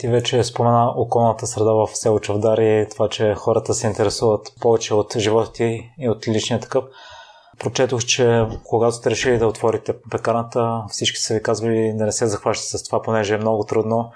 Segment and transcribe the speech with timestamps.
[0.00, 4.94] Ти вече спомена околната среда в село Чавдар и това, че хората се интересуват повече
[4.94, 6.84] от живота ти и от личния такъв.
[7.58, 12.26] Прочетох, че когато сте решили да отворите пекарната, всички са ви казвали да не се
[12.26, 14.10] захващате с това, понеже е много трудно.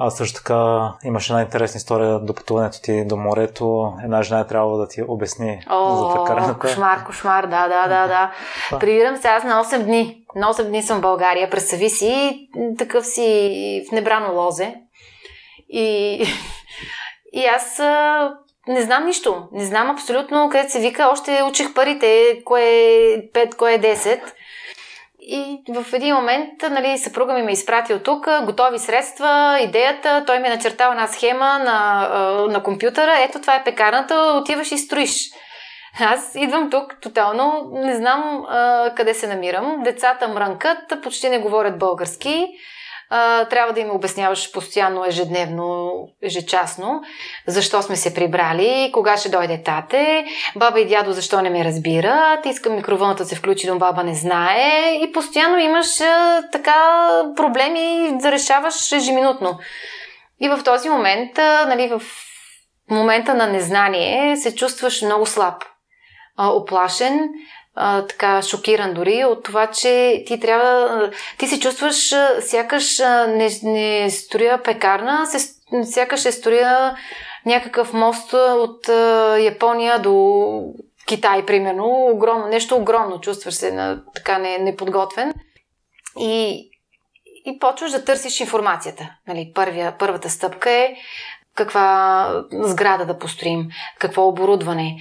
[0.00, 3.92] А също така имаше една интересна история до пътуването ти до морето.
[4.04, 6.58] Една жена е трябвало да ти обясни О, за пекарната.
[6.58, 8.32] Кошмар, кошмар, да, да, да, да.
[8.78, 10.24] Прибирам се аз на 8 дни.
[10.36, 11.50] На 8 дни съм в България.
[11.50, 12.38] Представи си,
[12.78, 14.74] такъв си в небрано лозе.
[15.68, 16.24] И,
[17.32, 17.80] и аз
[18.68, 19.48] не знам нищо.
[19.52, 21.08] Не знам абсолютно къде се вика.
[21.12, 24.20] Още учих парите, кое е 5, кое е 10.
[25.20, 30.38] И в един момент, нали, съпруга ми ме изпрати от тук, готови средства, идеята, той
[30.38, 32.08] ми е начертал една схема на,
[32.50, 35.30] на компютъра, ето това е пекарната, отиваш и строиш.
[36.00, 39.82] Аз идвам тук тотално, не знам а, къде се намирам.
[39.84, 42.48] Децата мрънкат, почти не говорят български
[43.10, 47.02] а, трябва да им обясняваш постоянно, ежедневно, ежечасно,
[47.46, 50.24] защо сме се прибрали, кога ще дойде тате,
[50.56, 54.14] баба и дядо защо не ме разбират, искам микровълната да се включи, но баба не
[54.14, 59.58] знае и постоянно имаш а, така проблеми да решаваш ежеминутно.
[60.40, 62.02] И в този момент, а, нали, в
[62.90, 65.64] момента на незнание се чувстваш много слаб,
[66.38, 67.28] оплашен,
[67.80, 71.10] а, така шокиран дори от това, че ти трябва.
[71.38, 72.98] Ти се чувстваш сякаш
[73.28, 76.96] не, не строя пекарна, се, сякаш е строя
[77.46, 80.74] някакъв мост от а, Япония до
[81.06, 81.84] Китай, примерно.
[82.12, 83.20] Огромно, нещо огромно.
[83.20, 85.34] Чувстваш се на, така не, неподготвен.
[86.18, 86.70] И,
[87.44, 89.10] и почваш да търсиш информацията.
[89.28, 90.94] Нали, първия, първата стъпка е
[91.58, 94.96] каква сграда да построим, какво оборудване,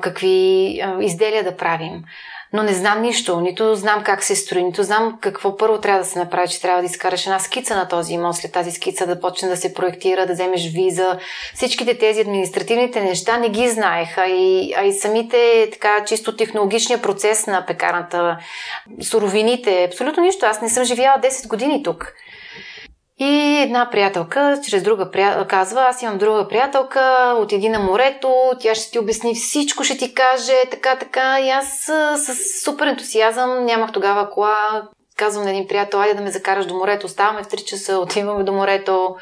[0.00, 2.04] какви изделия да правим.
[2.52, 6.06] Но не знам нищо, нито знам как се строи, нито знам какво първо трябва да
[6.06, 9.20] се направи, че трябва да изкараш една скица на този имот, след тази скица да
[9.20, 11.18] почне да се проектира, да вземеш виза.
[11.54, 17.46] Всичките тези административните неща не ги знаеха и, а и самите така чисто технологичния процес
[17.46, 18.38] на пекарната,
[19.02, 20.46] суровините, абсолютно нищо.
[20.46, 22.14] Аз не съм живяла 10 години тук.
[23.20, 28.74] И една приятелка, чрез друга приятелка, казва, аз имам друга приятелка, отиди на морето, тя
[28.74, 31.40] ще ти обясни всичко, ще ти каже, така, така.
[31.40, 32.34] И аз с
[32.64, 37.08] супер ентусиазъм, нямах тогава кола, казвам на един приятел, айде да ме закараш до морето,
[37.08, 39.16] ставаме в 3 часа, отиваме до морето.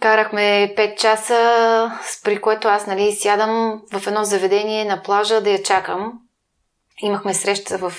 [0.00, 1.92] Карахме 5 часа,
[2.24, 6.12] при което аз нали, сядам в едно заведение на плажа да я чакам.
[7.02, 7.92] Имахме среща в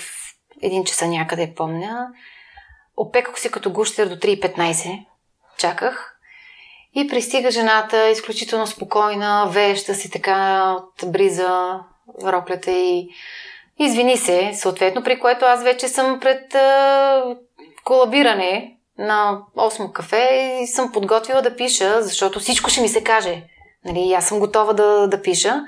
[0.62, 2.08] един часа някъде, помня.
[2.96, 5.04] Опеках се като гущер до 3.15.
[5.58, 6.16] Чаках.
[6.94, 11.80] И пристига жената, изключително спокойна, веща си така от бриза,
[12.24, 13.08] роклята и
[13.78, 17.36] извини се, съответно, при което аз вече съм пред а,
[17.84, 23.42] колабиране на 8 кафе и съм подготвила да пиша, защото всичко ще ми се каже.
[23.84, 25.62] Нали, аз съм готова да, да пиша.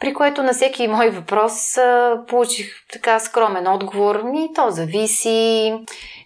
[0.00, 4.22] При което на всеки мой въпрос а, получих така скромен отговор.
[4.22, 5.74] Ми, то зависи.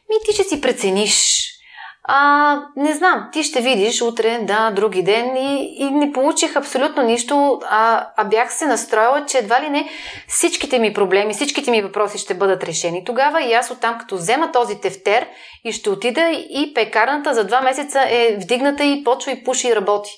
[0.09, 1.45] Ми ти ще си прецениш.
[2.11, 7.03] А, не знам, ти ще видиш утре, да, други ден и, и не получих абсолютно
[7.03, 9.89] нищо, а, а бях се настроила, че едва ли не
[10.29, 14.53] всичките ми проблеми, всичките ми въпроси ще бъдат решени тогава и аз оттам като взема
[14.53, 15.27] този тефтер
[15.65, 19.77] и ще отида и пекарната за два месеца е вдигната и почва и пуши и
[19.77, 20.11] работи.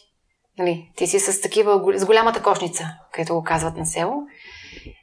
[0.59, 4.15] Нали, ти си с такива, с голямата кошница, където го казват на село.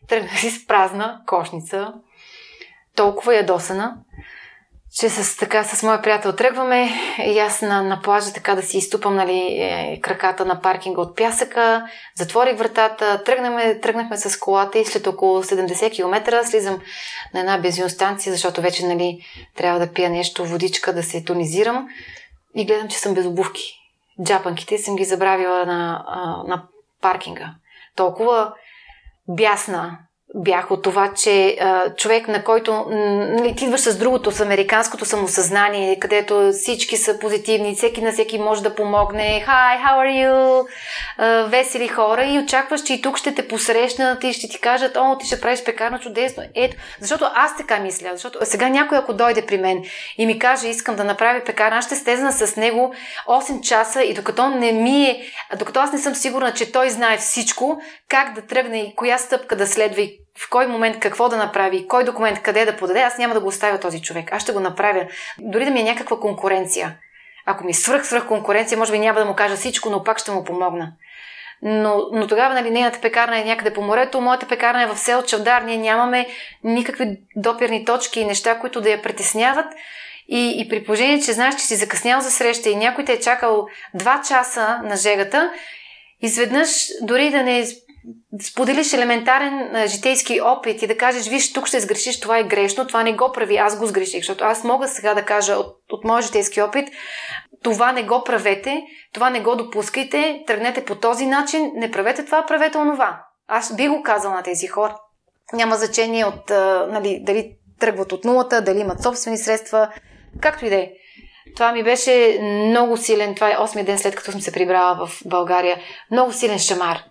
[0.07, 1.93] Тръгна си с празна кошница,
[2.95, 3.95] толкова ядосана
[4.99, 6.89] че с, така, с моя приятел тръгваме
[7.25, 11.15] и аз на, на плажа така да си изтупам нали, е, краката на паркинга от
[11.15, 16.79] пясъка, затворих вратата, тръгнахме, тръгнахме с колата и след около 70 км слизам
[17.33, 19.25] на една бензиностанция, защото вече нали,
[19.55, 21.87] трябва да пия нещо, водичка, да се тонизирам
[22.55, 23.73] и гледам, че съм без обувки.
[24.23, 26.05] Джапанките съм ги забравила на,
[26.47, 26.63] на
[27.01, 27.55] паркинга.
[27.95, 28.53] Толкова
[29.27, 29.97] бясна,
[30.35, 35.05] бях от това, че а, човек, на който нали, ти идваш с другото, с американското
[35.05, 39.45] самосъзнание, където всички са позитивни, всеки на всеки може да помогне.
[39.47, 40.65] Hi, how are you?
[41.17, 44.97] А, весели хора и очакваш, че и тук ще те посрещнат и ще ти кажат,
[44.97, 46.43] о, ти ще правиш пекарно чудесно.
[46.55, 49.83] Ето, защото аз така мисля, защото сега някой, ако дойде при мен
[50.17, 52.93] и ми каже, искам да направя пекарна, аз ще стезна с него
[53.27, 55.21] 8 часа и докато не ми е,
[55.59, 59.55] докато аз не съм сигурна, че той знае всичко, как да тръгне и коя стъпка
[59.55, 63.17] да следва и в кой момент какво да направи, кой документ къде да подаде, аз
[63.17, 64.31] няма да го оставя този човек.
[64.31, 65.07] Аз ще го направя.
[65.39, 66.97] Дори да ми е някаква конкуренция.
[67.45, 70.19] Ако ми е свръх, свръх конкуренция, може би няма да му кажа всичко, но пак
[70.19, 70.93] ще му помогна.
[71.61, 75.23] Но, но тогава, нали, нейната пекарна е някъде по морето, моята пекарна е в сел
[75.23, 76.27] Чавдар, ние нямаме
[76.63, 79.65] никакви допирни точки и неща, които да я притесняват.
[80.27, 83.19] И, и при положение, че знаеш, че си закъснял за среща и някой те е
[83.19, 85.51] чакал 2 часа на жегата,
[86.21, 87.65] изведнъж дори да не
[88.41, 93.03] споделиш елементарен житейски опит и да кажеш, виж, тук ще сгрешиш, това е грешно, това
[93.03, 96.21] не го прави, аз го сгреших, защото аз мога сега да кажа от, от моя
[96.21, 96.89] житейски опит,
[97.63, 98.83] това не го правете,
[99.13, 103.23] това не го допускайте, тръгнете по този начин, не правете това, правете онова.
[103.47, 104.97] Аз би го казал на тези хора.
[105.53, 109.89] Няма значение от, а, нали, дали тръгват от нулата, дали имат собствени средства,
[110.41, 110.91] както и да е.
[111.55, 115.21] Това ми беше много силен, това е 8 ден след като съм се прибрала в
[115.25, 115.77] България,
[116.11, 117.03] много силен шамар.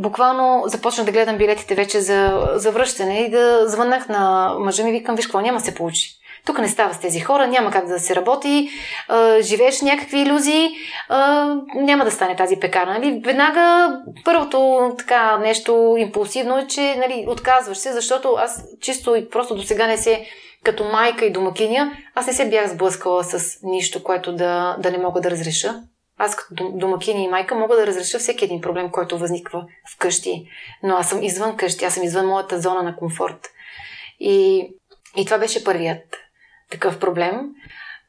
[0.00, 4.92] Буквално започнах да гледам билетите вече за, за връщане и да звъннах на мъжа ми,
[4.92, 6.10] викам, виж какво, няма се получи.
[6.46, 8.70] Тук не става с тези хора, няма как да се работи,
[9.08, 10.70] а, живееш някакви иллюзии,
[11.08, 12.92] а, няма да стане тази пекарна.
[12.92, 13.22] Нали?
[13.24, 19.54] Веднага първото така нещо импулсивно е, че нали, отказваш се, защото аз чисто и просто
[19.54, 20.26] до сега не се
[20.64, 24.98] като майка и домакиня, аз не се бях сблъскала с нищо, което да, да не
[24.98, 25.74] мога да разреша.
[26.22, 30.44] Аз като домакиня и майка мога да разреша всеки един проблем, който възниква вкъщи.
[30.82, 33.50] Но аз съм извън къщи, аз съм извън моята зона на комфорт.
[34.18, 34.68] И,
[35.16, 36.16] и това беше първият
[36.70, 37.40] такъв проблем,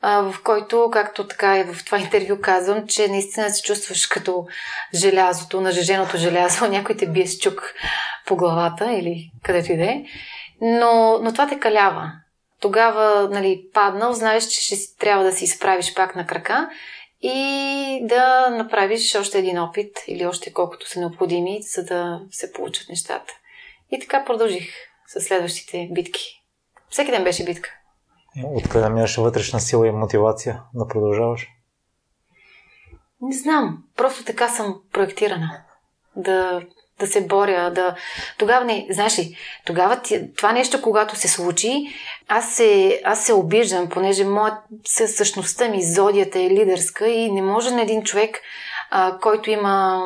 [0.02, 4.46] в който, както така и в това интервю казвам, че наистина се чувстваш като
[4.94, 7.74] желязото, нажеженото желязо, някой те бие с чук
[8.28, 10.04] по главата или където и да е.
[10.62, 12.12] Но, но това те калява.
[12.62, 16.69] Тогава, нали, паднал, знаеш, че ще трябва да се изправиш пак на крака
[17.22, 22.90] и да направиш още един опит или още колкото са необходими, за да се получат
[22.90, 23.34] нещата.
[23.92, 24.70] И така продължих
[25.08, 26.44] с следващите битки.
[26.90, 27.70] Всеки ден беше битка.
[28.44, 31.48] Откъде имаше вътрешна сила и мотивация да продължаваш?
[33.22, 33.84] Не знам.
[33.98, 35.62] Просто така съм проектирана.
[36.16, 36.62] Да,
[37.01, 37.95] да се боря, да...
[38.38, 38.88] Тогава не...
[38.89, 40.01] Знаеш ли, тогава
[40.38, 41.88] това нещо, когато се случи,
[42.27, 44.53] аз се, аз се обиждам, понеже моят,
[44.86, 48.39] същността ми, зодията е лидерска и не може на един човек,
[48.89, 50.03] а, който има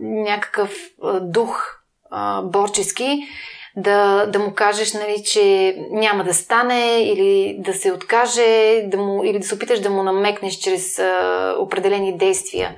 [0.00, 1.78] някакъв а, дух
[2.10, 3.28] а, борчески,
[3.76, 9.24] да, да му кажеш, нали, че няма да стане или да се откаже да му,
[9.24, 12.74] или да се опиташ да му намекнеш чрез а, определени действия.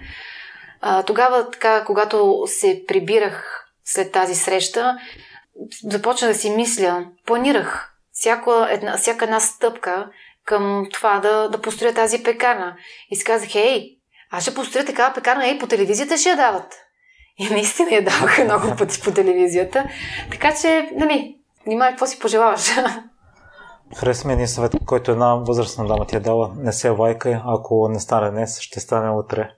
[0.81, 4.99] А, тогава, така, когато се прибирах след тази среща,
[5.85, 10.11] започна да си мисля, планирах всяка една, всяка една стъпка
[10.45, 12.77] към това да, да построя тази пекарна.
[13.11, 13.97] И си казах, ей,
[14.31, 16.75] аз ще построя такава пекарна, ей, по телевизията ще я дават.
[17.39, 19.85] И наистина я даваха много пъти по телевизията.
[20.31, 21.37] Така че, нали,
[21.67, 22.71] внимай, какво си пожелаваш.
[23.97, 26.53] Хареса ми един съвет, който една възрастна дама ти е дала.
[26.57, 29.51] Не се лайкай, ако не стане днес, ще стане утре.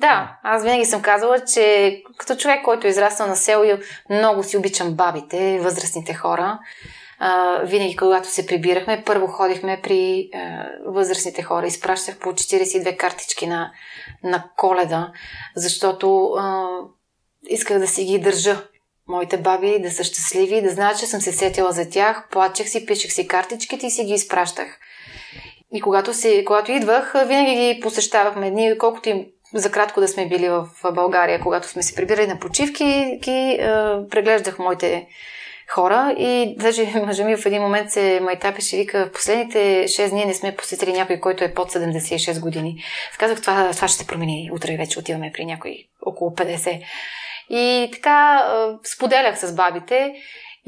[0.00, 3.64] Да, аз винаги съм казала, че като човек, който е израснал на село,
[4.10, 6.58] много си обичам бабите, възрастните хора.
[7.18, 11.66] А, винаги, когато се прибирахме, първо ходихме при а, възрастните хора.
[11.66, 13.72] Изпращах по 42 картички на,
[14.24, 15.12] на коледа,
[15.54, 16.66] защото а,
[17.48, 18.62] исках да си ги държа.
[19.08, 22.86] Моите баби да са щастливи, да знаят, че съм се сетила за тях, плачех си,
[22.86, 24.78] пишех си картичките и си ги изпращах.
[25.72, 28.50] И когато, си, когато идвах, винаги ги посещавахме.
[28.50, 32.38] Ние, колкото им за кратко да сме били в България, когато сме се прибирали на
[32.38, 33.58] почивки, ги е,
[34.10, 35.06] преглеждах моите
[35.68, 40.10] хора и даже мъжа ми в един момент се майтапеше и вика, в последните 6
[40.10, 42.84] дни не сме посетили някой, който е под 76 години.
[43.18, 44.50] Казах, това, това ще се промени.
[44.52, 46.82] Утре вече отиваме при някой около 50.
[47.50, 48.44] И така
[48.84, 50.14] споделях с бабите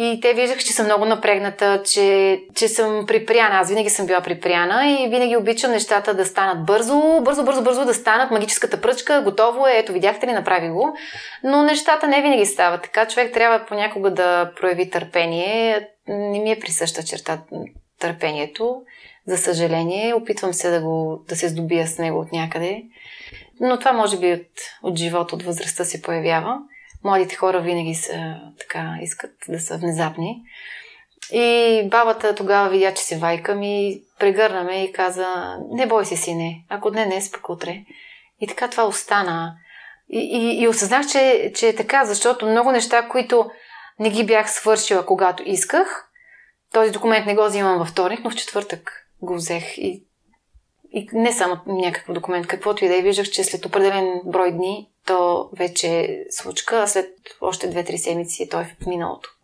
[0.00, 3.57] и те виждах, че съм много напрегната, че, че съм припряна.
[3.57, 7.85] Аз винаги съм била припряна и винаги обичам нещата да станат бързо, бързо, бързо, бързо
[7.85, 8.31] да станат.
[8.31, 10.97] Магическата пръчка, готово е, ето видяхте ли, направи го.
[11.45, 12.83] Но нещата не винаги стават.
[12.83, 15.88] Така човек трябва понякога да прояви търпение.
[16.09, 17.43] Не ми е присъща черта
[18.00, 18.83] търпението.
[19.26, 22.83] За съжаление, опитвам се да, го, да се здобия с него от някъде.
[23.61, 24.47] Но това може би от,
[24.83, 26.59] от живота, от възрастта се появява.
[27.05, 30.43] Младите хора винаги са, така, искат да са внезапни.
[31.33, 36.17] И бабата тогава видя, че се вайка ми, прегърна ме и каза, не бой се,
[36.17, 37.85] сине, ако не, не, спък утре.
[38.40, 39.57] И така това остана.
[40.09, 43.50] И, и, и осъзнах, че, че е така, защото много неща, които
[43.99, 46.09] не ги бях свършила, когато исках,
[46.73, 49.78] този документ не го взимам във вторник, но в четвъртък го взех.
[49.78, 50.08] И
[50.92, 54.88] и не само някакъв документ, каквото и да е, виждах, че след определен брой дни
[55.07, 59.38] то вече е случка, а след още 2-3 седмици той е в миналото.